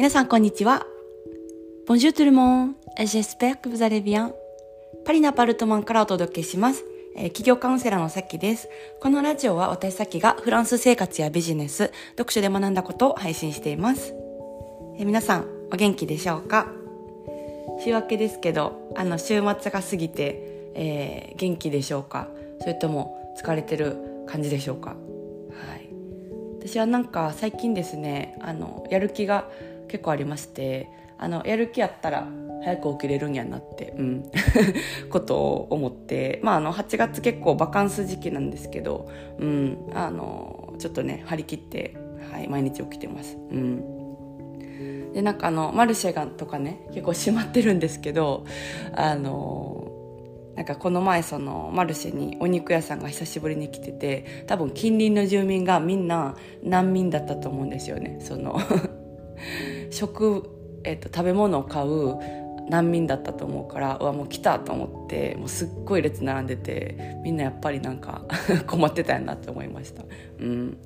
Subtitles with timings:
[0.00, 0.86] 皆さんこんにちは。
[1.86, 2.72] Bonjour tout le monde.
[2.96, 4.32] J'espère que vous allez bien.
[5.04, 6.86] パリのアパルトマンからお届けします。
[7.16, 8.70] えー、企業カウンセラーのさきです。
[9.02, 14.14] このラジオは私さきがフランス生活やビジネス、読書で学んだことを配信しています。
[14.96, 16.68] えー、皆さんお元気でしょうか？
[17.84, 22.28] 週明けですけど、あの週末が過ぎて、えー、元気でしょうか？
[22.62, 24.92] それとも疲れてる感じでしょうか？
[24.92, 24.96] は
[25.76, 25.90] い。
[26.58, 29.44] 私はなんか最近ですね、あの、やる気が
[29.90, 32.26] 結構ありましてあのやる気やったら
[32.62, 34.30] 早く起きれるんやなって、うん、
[35.10, 39.08] ことを思って、まあ、あの8月結構バカンス時期なんですけど、
[39.38, 41.96] うん、あのちょっとね張り切って、
[42.32, 43.36] はい、毎日起きてます。
[43.50, 44.00] うん。
[45.12, 48.44] でなんかあのマルシェがとかね結構閉まってるんですけど
[48.94, 49.88] あの
[50.54, 58.18] なんかこの前そのマルシェにお肉屋さんが久しぶりに来てて多分近隣の住民がみんな難民だったと思うんですよね。
[58.20, 58.60] その
[59.90, 60.48] 食、
[60.84, 62.16] えーと、食べ物を買う
[62.68, 68.24] 難民だったと思うからうわもう来たと思ってもうすっごい列並んでてみんなやっぱりなんか
[68.66, 70.04] 困ってたんやなって思いました。
[70.38, 70.78] うん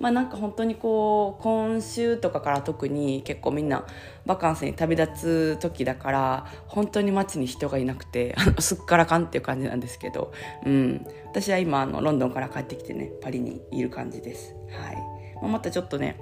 [0.00, 3.86] まあなんか本当にこう今週とかから特に結構みんな
[4.26, 10.32] バカンスに旅立つ時だから本当に街に人がいなくてあの すっからかんっていう感じなんですけど、
[10.66, 14.54] うん、私は今あのロンドンから帰ってきてねパリにいる感じです。
[14.70, 14.96] はい
[15.36, 16.18] まあ、またちょっとね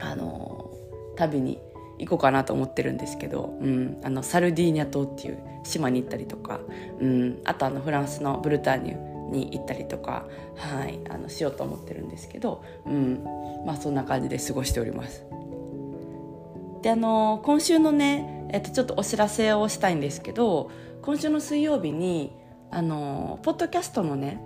[0.00, 0.70] あの
[1.16, 1.60] 旅に
[1.98, 6.60] 行こうかなと思ってるんですけど、うん、あのサルディーニャ島っていう島に行ったりとか、
[7.00, 10.26] うん、あとあのフランスのブルターニュに行ったりとか、
[10.56, 13.24] はい、あのしようと思ってるんですけど、うん
[13.64, 15.24] まあ、そんな感じで過ごしております。
[16.82, 20.70] であの今週のね、えっと、ちょっとお知らせをしたいんですけど
[21.00, 22.36] 今週の水曜日に
[22.70, 24.38] あのポッドキャストのね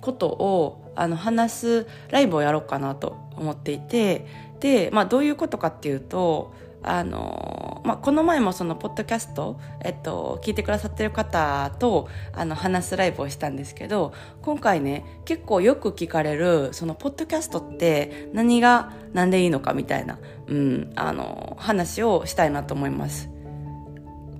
[0.00, 4.26] ことをあの話すライブをやろうかなと思っていて
[4.60, 23.28] で、まあ、どういうことかっていうとあの、まあ、この前もそのポッドキャスト、えっと、聞いてくださってる方とあの話すライブをしたんですけど今回ね結構よく聞かれるそのポッドキャストって何が何でいいのかみたいな、うん、あの話をしたいなと思います。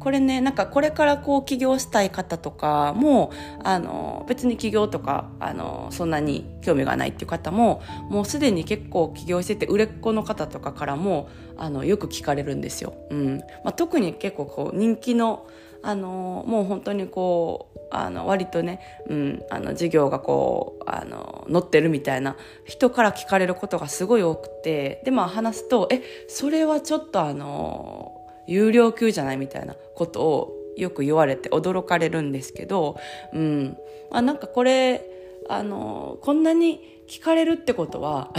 [0.00, 3.30] これねなんかこれからこう起業したい方とかも
[3.62, 12.94] あの別に起業とかあのそんなに興味がないっていう方ももうすでに結構起業してて売れっ子の方とかからもあのよく聞かれるんですよ。
[13.10, 15.46] うんまあ、特に結構こう人気の
[15.82, 28.19] あのもう本当にこうあの割とね、うん、あの授業がこうあの載ってるみたいな人から聞かれることがすごい多くてでまあ話すと「えそれはちょっとあの
[28.50, 32.96] 有料級じゃないみたいなことをよく言われて驚かれるんですけど、
[33.32, 33.76] うん。
[34.10, 35.08] あ、なんかこれ、
[35.48, 38.32] あの、こんなに聞かれるってことは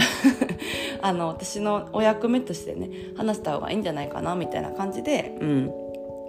[1.02, 5.70] あの、私のお役目としてね、話した方がいいんじゃないかな、みたいな感じで、うん。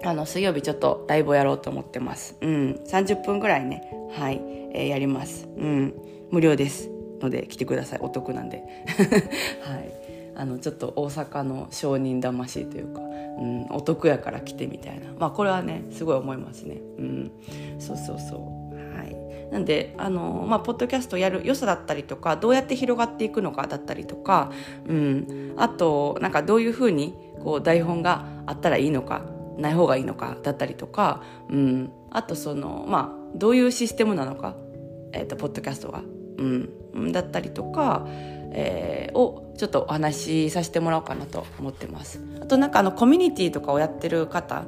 [0.02, 2.36] あの、水曜日ちょっとライブをやろうと思ってます。
[2.40, 2.80] うん。
[2.86, 4.40] 30分ぐらいね、はい、
[4.72, 5.46] えー、やります。
[5.56, 5.94] うん。
[6.30, 6.90] 無料です。
[7.20, 7.98] ので来てください。
[8.02, 8.62] お得なんで。
[9.62, 10.03] はい。
[10.36, 13.04] あのちょっと大阪の商人魂というか、う
[13.44, 15.12] ん、お得やから来てみたいな。
[15.18, 16.80] まあこれはねすごい思いますね。
[16.98, 17.32] うん。
[17.78, 18.36] そうそうそ
[18.72, 18.96] う。
[18.96, 19.16] はい。
[19.52, 24.50] なんであのまあポッドキャストやる良さだったりとかどうやって広がっていくのかだったりとか
[24.86, 25.54] うん。
[25.56, 29.22] あとなんかどういうふうにこう台本があったらいいのか
[29.56, 34.54] ない方がいいのかだったりとか、うん、あとそのまあどういうシステムなのか、
[35.12, 36.02] えーと、ポッドキャストが、
[36.38, 38.06] うん、だったりとか、
[38.52, 42.20] えー、をちょっとお話しさせてもらおうかなと思ってます。
[42.40, 44.64] あとなんかあのコミュニティとかをやってる方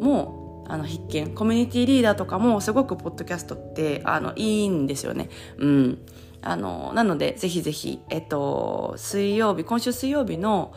[0.00, 5.28] もあの必見コミュニティリーダーとかもすごくポッドキャストってあのいいんですよね。
[5.58, 5.98] うん。
[6.40, 10.72] あのなのでぜひぜひえっと水曜日今週水曜日の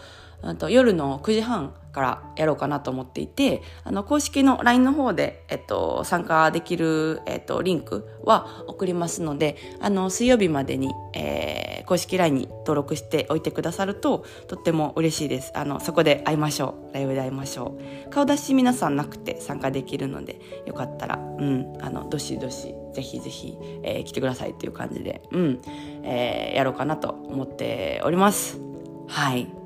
[0.57, 15.51] と夜の9時半からやろうかなと思っていて、あの、公式の LINE の方で、えっと、参加できる、えっと、リンクは送りますので、あの、水曜日までに、えー、公式 LINE に登録しておいてくださると、とっても嬉しいです。
[15.56, 16.94] あの、そこで会いましょう。
[16.94, 17.77] ライブで会いましょ
[18.07, 18.10] う。
[18.10, 25.62] 顔出し皆さんなくて参加できるので、よかったら、うん、あの、どしどし、ぜひぜひ、えー、来てくださいっていう感じで、うん、
[26.04, 28.60] えー、やろうかなと思っております。
[29.07, 29.61] はい。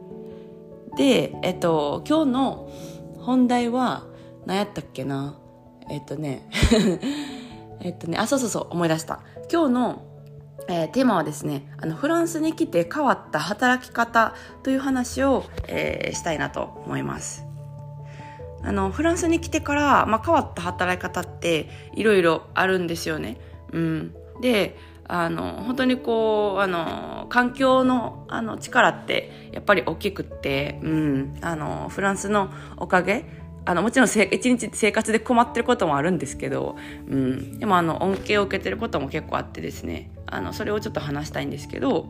[0.97, 2.71] で、えっと、今日の
[3.19, 4.05] 本題は、
[4.45, 5.37] 何やったっけな？
[5.89, 6.47] えっとね、
[7.81, 9.21] えっとね、あ、そうそうそう、思い出した。
[9.51, 10.01] 今日の、
[10.67, 14.33] えー、テーマはですね、あの、フランスに来て変わった働き方
[14.63, 17.45] という話を、えー、したいなと思います。
[18.63, 23.37] あの、フランスに来てから、まあ、変わった働き方っていろいろあるんですよね。
[23.73, 24.15] うん。
[24.41, 24.75] で、
[25.07, 33.25] あの本当にこうあの環境のあの力ってやっぱり大きくって、うん、あのフランスのおかげ
[33.65, 36.75] あのもちろん一日生活で困ってることもあるんですけど、
[37.07, 42.09] うん、でもあの恩恵を受けてることも結構あってですねあのそれをちょっと話したいんですけど、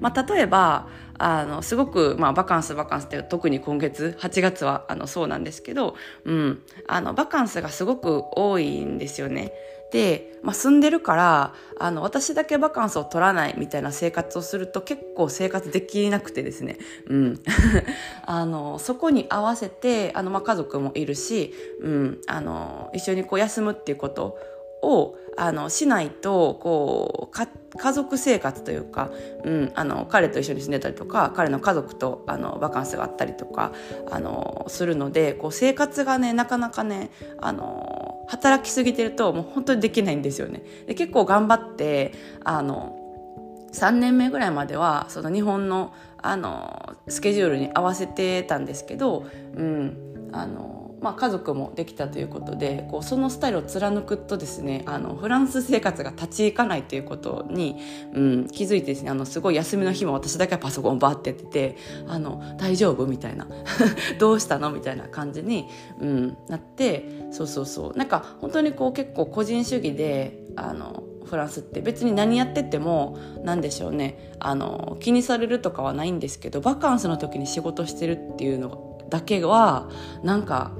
[0.00, 0.88] まあ、例えば
[1.18, 5.94] あのすごく、まあ、バカンスバカンスって特に今月8月はあのそうなんですけど、
[6.24, 9.52] うん、あのバカンスがすごく多いんですよね。
[9.92, 16.78] で、まあ、住んでるからあの私だけバカンスを取らないみたいな生活をすると結構生活できなくてですね、
[17.08, 17.40] うん、
[18.24, 21.52] あのそこに合わせてあの、まあ、家族もいるし、
[21.82, 24.38] うん、あの一緒にこう休むっていうこと
[24.82, 29.10] をあのしないとこう家族生活というか、
[29.44, 33.72] うん、あの彼と一緒に住んでたりとか彼の家族とあのバカンスがあったりとか
[34.10, 40.62] あのするのでこう生活がねなかなかねあの働きすぎてるともう本当にできないんですよね。
[40.86, 42.12] で結構頑張って
[42.44, 42.98] あの
[43.72, 49.26] 3年目ぐらいまではその日本のあのスケジュールに合わせてたんですけど、
[49.56, 57.76] うん、あのまあ、家族もできたということでこうそのスタイルを貫くとですねあのフランス生活が立ち行かないということに、
[58.14, 61.76] うん、気づいてですねあのすごい休みの日も私だけはパソコンバーってやってて
[62.06, 63.46] 「あの大丈夫?」みたいな
[64.18, 65.66] 「どうしたの?」みたいな感じに、
[66.00, 79.88] うん、なってそうそうそうなんか本当にこう結構個人主義であのフランスって別に何やってても何でしょうねあの気にされるとかはないんですけどバカンスの時に仕事してるっていうのだけは
[80.22, 80.72] なんか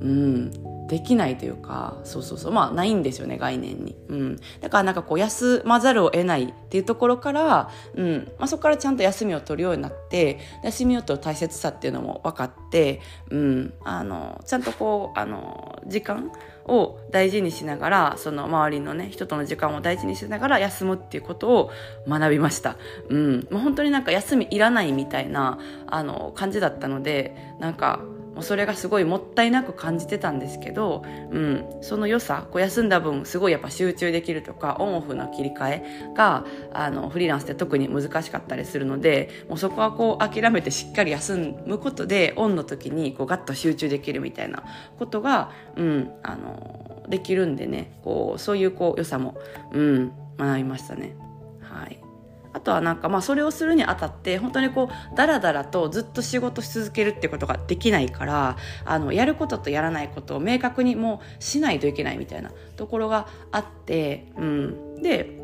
[0.00, 0.78] うん。
[0.88, 2.52] できないというかそうそうそう。
[2.52, 8.32] まあないんですよね概念に、うん、だからなんかこう休まざるを得ないっていうところから、うん。
[8.38, 13.00] まあ、そこからちゃんと休みを取るようになって休みを取る大切さっていうのも分かって、
[13.30, 16.32] うん、あのちゃんとこうあの時間
[16.64, 21.70] を大事にしながらその周りのね人との時間を大事にしながら休むっていうことを
[22.08, 22.76] 学びました、
[23.10, 23.48] うん。
[23.50, 28.00] まあ、本当になんか休みいらないみたいなあの感じだったのでなんか
[28.38, 31.02] もうそれがすごいもったいなく感じてたんですけど、
[31.32, 44.62] うん、その良さこう休んだ分すごいやっぱ集中できるとかオンオフの切り替えがあのフリーランスって特に難しかったりするのでもうそこはこう諦めてしっかり休むことでオンの時にこうガッと集中できるみたいな
[45.00, 49.36] ことが、うん、あのできるんでねこうそういうこう良さも、
[49.72, 51.16] うん、学びましたね。
[51.60, 52.07] はい
[52.52, 65.40] あとはなんかまあそれをするにあたって本当にこうダラダラとずっと仕事し続けるってことができないからあのやることとやらないことを明確にもうしないといけないみたいなところがあって、うん、で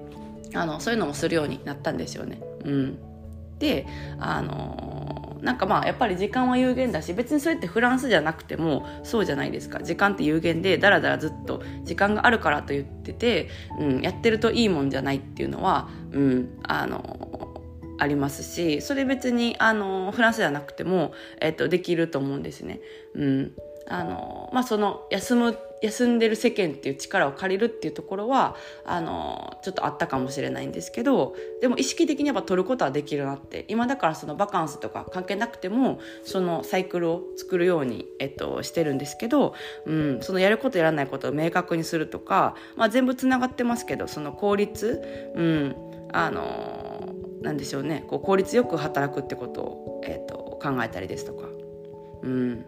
[0.55, 2.41] あのそういうのもするようになったんですよね。
[2.65, 2.99] うん、
[3.59, 3.87] で
[4.19, 17.61] あのなんかまあやっぱり時間は有限だし別にそれってフランスじゃなくてもそうじゃないですか時間って有限でだらだらずっと時間があるからと言ってて、うん、やってるといいもんじゃないっていうのは、うん、あの
[17.99, 22.81] ありますしそれ別にあのフランスじゃなくても、えっと、できると思うんですね。
[23.15, 23.53] うん
[23.87, 33.67] あのまあ、その休む休んでる世間っていう力を借りるっていうところはあのちょっとあったかもしれないんですけどでも意識的にやっぱ取ることはできるなって。
[33.69, 39.55] 今だからそのバカンスとか関係なくてもそのサイクルを作るように、えっと、してるんですけど、
[39.87, 45.77] うん、そのやることやらないことを明確にするとか、まあ、全部つながってますけどその効率、うん、
[46.13, 47.13] あの
[47.43, 48.05] なんでしょうね。
[48.09, 51.47] こう効率よく働くってことを、えっと、考えたりですとか。
[52.23, 52.67] うん。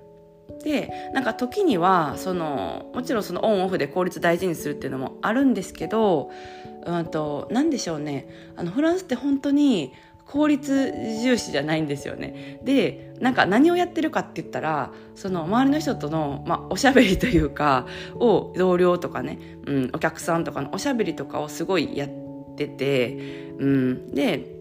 [0.62, 6.30] でなんか時にはそのもちろんそのオンオフで効率大事にするっていうのもあるんですけど、
[6.84, 9.92] うんと、何でしょうねあのフランスって本当に
[10.26, 12.60] 効率重視じゃないんですよね。
[12.64, 17.86] でなんか何をやってるかって言ったらその周りの人との、まあ、おしゃべりというか
[18.16, 22.08] を同僚とかね、うん、お客さんとかのおしゃべりとかをすごいやっ
[22.56, 24.55] てて、うん、で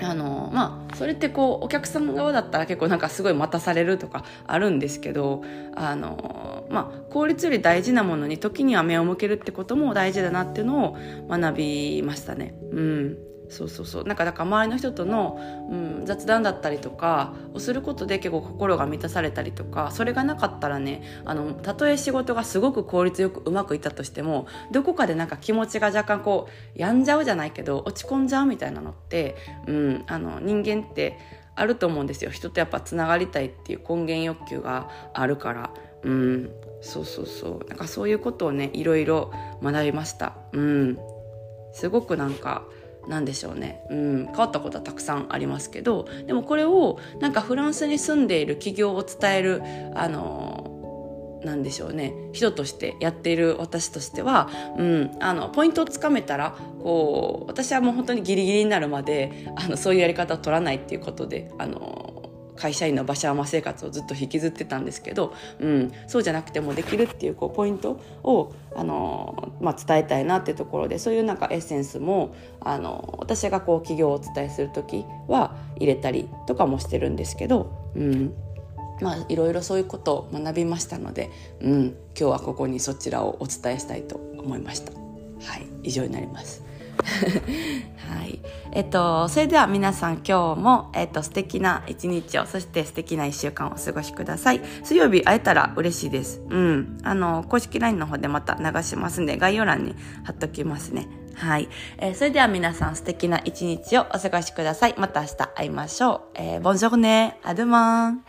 [0.00, 5.42] あのまあそれってこうお客さん側だったら結構なんかすごい待たされるとかあるんですけど
[5.74, 10.96] あのまあ効率より大事なものに時には目を向けるってことも大事だなっていうのを
[11.28, 12.54] 学びましたね。
[12.72, 13.18] うん
[13.50, 14.04] そうそうそう。
[14.04, 31.18] なんかだから周りの人との、うん、雑談だったりとかをすることで結構心が満たされたりとかそれがなかったらねあのたとえ仕事がすごく効率よくうまくいったとしてもどこかでなんか気持ちが若干こう病んじゃうじゃないけど落ち込んじゃうみたいなのって、うん、あの人間って
[31.56, 32.30] あると思うんですよ。
[32.30, 35.70] 人とやっぱつながりたいっていう根源欲求があるから。
[36.02, 37.68] うんそうそうそう。
[37.68, 40.36] なんかそういうことをねいろいろ学びました。
[40.52, 40.98] うん。
[41.72, 42.64] すごくなんか
[43.08, 49.62] なんでしょうね、うん、変わったことはたくさんありますけどでもこれをなんかフランスに住んでいる企業を伝える
[49.94, 52.12] あのなんでしょうね。
[52.32, 62.19] 人としてやっている私としては、うん、あのポイントをつかめたらこう私はもう本当にギリギリになるまであのそういうやり方を取らないっていうことであの
[62.60, 78.34] 会社員の馬車馬生活をずっと引きずってたんですけど、うん、そうじゃなくてもできるっていうこうポイントをあの、まあ、伝えたいなっていうところでそういうなんかエッセンスもあの私がこう企業をお伝えする時は入れたりとかもしてるんですけど、うん
[79.00, 81.30] まあ、いろいろそういうことを学びましたので、
[81.62, 84.92] うん、今日はここにそちらをお伝えしたいと思いました。
[84.92, 86.69] はい、以上になります。
[88.08, 88.40] はい。
[88.72, 94.60] えっと、それでは皆さん今日も、えっと、素敵な一日を、そして素敵な一週間をお過ごしください。
[94.82, 96.42] 水曜日会えたら嬉しいです。
[96.48, 96.98] うん。
[97.02, 101.08] あの、公式 LINE の方でまた流しますんで、概要欄に貼っときますね。
[101.34, 101.68] はい。
[101.98, 104.94] えー、それでは皆さん素敵な一日をお過ごしください。
[104.98, 106.20] また明日会いましょう。
[106.34, 108.24] えー、ボンジョルネ、アドゥマン。